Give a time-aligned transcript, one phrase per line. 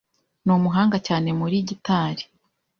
[0.43, 2.23] Ni umuhanga cyane muri gitari.